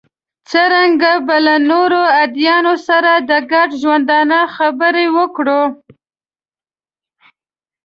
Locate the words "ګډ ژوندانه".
3.51-4.39